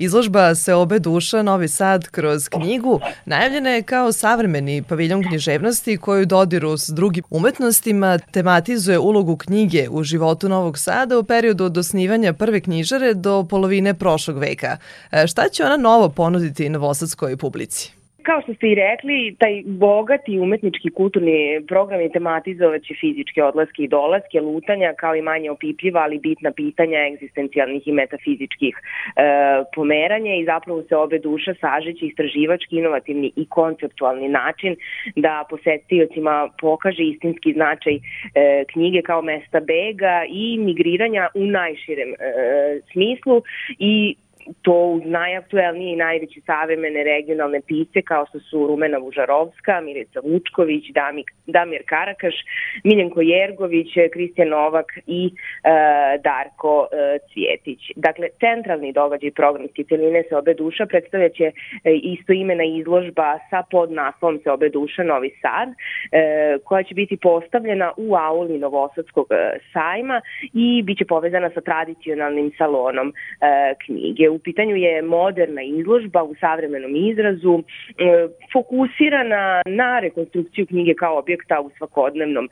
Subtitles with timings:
[0.00, 6.26] Izložba se obe duša Novi Sad kroz knjigu najavljena je kao savremeni paviljon književnosti koju
[6.26, 12.32] dodiru s drugim umetnostima tematizuje ulogu knjige u životu Novog Sada u periodu od osnivanja
[12.32, 14.76] prve knjižare do polovine prošlog veka.
[15.12, 17.99] E, šta će ona novo ponuditi novosadskoj publici?
[18.22, 23.88] Kao što ste i rekli, taj bogati umetnički kulturni program je tematizovaće fizičke odlaske i
[23.88, 29.22] dolaske, lutanja kao i manje opipljiva, ali bitna pitanja egzistencijalnih i metafizičkih e,
[29.74, 34.76] pomeranja i zapravo se obe duša sažeće istraživački, inovativni i konceptualni način
[35.16, 38.00] da posetiocima pokaže istinski značaj e,
[38.72, 42.16] knjige kao mesta bega i migriranja u najširem e,
[42.92, 43.42] smislu
[43.78, 44.14] i
[44.62, 50.84] to uz najaktuelnije i najveće savremene regionalne pisce kao što su Rumena Vužarovska, Milica Vučković,
[50.90, 52.34] Damir, Damir Karakaš,
[52.84, 55.70] Miljenko Jergović, Kristijan Novak i e,
[56.18, 57.80] Darko e, Cvjetić.
[57.96, 61.52] Dakle, centralni događaj programske celine se obe duša predstavljaće e,
[61.94, 67.92] isto imena izložba sa podnaslovom se obe duša Novi Sad, e, koja će biti postavljena
[67.96, 70.20] u auli Novosadskog e, sajma
[70.52, 73.14] i biće povezana sa tradicionalnim salonom e,
[73.84, 74.28] knjige.
[74.28, 77.62] U pitanju je moderna izložba u savremenom izrazu, e,
[78.52, 82.50] fokusirana na rekonstrukciju knjige kao objekta u svakodnevnom e,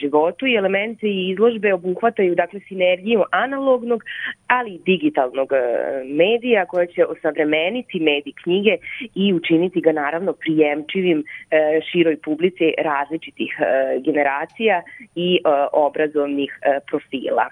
[0.00, 4.04] životu i elementi izložbe obuhvataju dakle sinergiju analognog,
[4.46, 5.58] ali i digitalnog e,
[6.04, 8.76] medija koja će osavremeniti medij knjige
[9.14, 11.24] i učiniti ga naravno prijemčivim
[11.90, 13.56] široj publici različitih
[14.04, 14.82] generacija
[15.14, 15.38] i
[15.72, 16.58] obrazovnih
[16.90, 17.46] profila.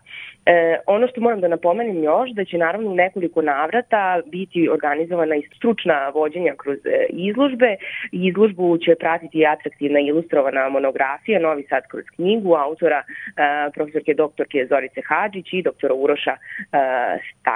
[0.87, 5.49] Ono što moram da napomenem još, da će naravno u nekoliko navrata biti organizovana i
[5.57, 7.77] stručna vođenja kroz e, izložbe.
[8.13, 15.01] Izložbu će pratiti atraktivna ilustrovana monografija Novi Sad kroz knjigu autora e, profesorke doktorke Zorice
[15.09, 16.39] Hadžić i doktora Uroša e,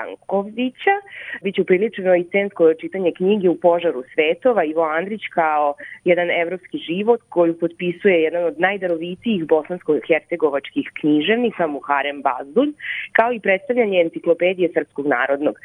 [0.00, 0.94] Stankovića.
[1.42, 5.74] Biće upriličeno i scensko čitanje knjige U požaru svetova Ivo Andrić kao
[6.04, 12.72] jedan evropski život koju potpisuje jedan od najdarovitijih bosansko-hercegovačkih književnika Muharem Bazdulj
[13.12, 15.60] kao i predstavljanje enciklopedije Srpskog narodnog e,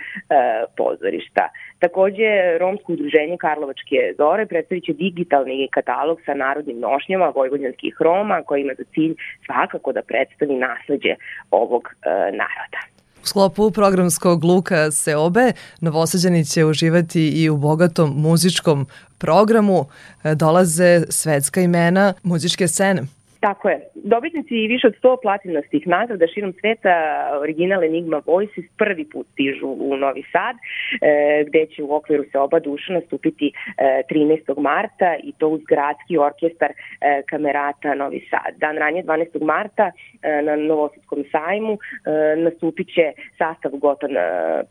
[0.78, 1.50] pozorišta.
[1.80, 8.62] Takođe, Romsko udruženje Karlovačke zore predstavit će digitalni katalog sa narodnim nošnjama vojvodnjanskih Roma koji
[8.62, 11.16] ima za cilj svakako da predstavi nasledđe
[11.52, 12.95] ovog e, naroda.
[13.26, 18.88] U sklopu programskog luka Seobe, Novosađani će uživati i u bogatom muzičkom
[19.18, 19.86] programu.
[20.24, 23.04] E, dolaze svetska imena muzičke scene.
[23.40, 23.80] Tako je.
[23.96, 26.96] Dobitnici više od 100 platinastih nagrada širom sveta
[27.42, 30.56] original Enigma Voices prvi put stižu u Novi Sad,
[31.02, 34.60] e, gde će u okviru se oba duša nastupiti e, 13.
[34.60, 36.76] marta i to uz gradski orkestar e,
[37.30, 38.58] Kamerata Novi Sad.
[38.58, 39.44] Dan ranije 12.
[39.44, 39.92] marta
[40.22, 44.22] e, na Novosadskom sajmu e, nastupit će sastav Gotan e,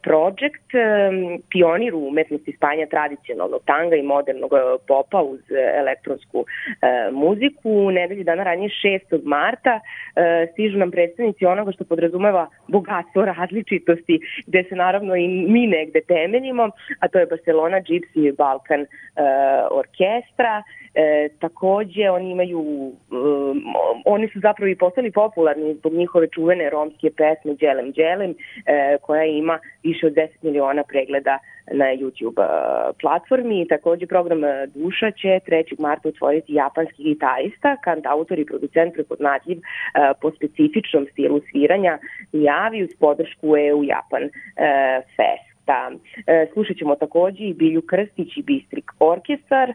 [0.03, 1.11] Project, e,
[1.51, 4.57] pionir u umetnosti spanja tradicionalnog tanga i modernog e,
[4.89, 5.41] popa uz
[5.75, 7.71] elektronsku e, muziku.
[7.75, 8.71] U nedelji dana ranije
[9.11, 9.21] 6.
[9.25, 15.67] marta e, stižu nam predstavnici onoga što podrazumeva bogatstvo različitosti, gde se naravno i mi
[15.67, 18.87] negde temeljimo, a to je Barcelona Gypsy Balkan e,
[19.71, 20.63] orkestra.
[20.95, 23.63] E, takođe, oni imaju, um,
[24.05, 28.35] oni su zapravo i postali popularni zbog njihove čuvene romske pesme Đelem Đelem,
[28.67, 31.39] e, koja ima više od 10 miliona pregleda
[31.73, 32.47] na YouTube
[33.01, 33.69] platformi.
[33.69, 34.41] Takođe program
[34.75, 35.81] Duša će 3.
[35.81, 39.65] marta otvoriti japanski gitarista, kant autor i producent prepoznatljiv uh,
[40.21, 41.99] po specifičnom stilu sviranja
[42.33, 44.31] javi uz podršku EU Japan uh,
[45.17, 45.91] Fest da
[46.27, 49.75] e, slušat ćemo takođe i Bilju Krstić i Bistrik orkestar e,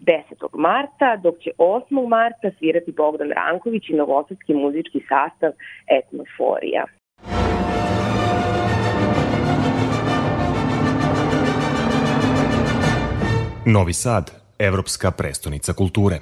[0.00, 0.14] 10.
[0.52, 2.08] marta, dok će 8.
[2.08, 5.52] marta svirati Bogdan Ranković i novosadski muzički sastav
[5.98, 6.84] Etnoforija.
[13.66, 16.16] Novi Sad, evropska prestonica kulture.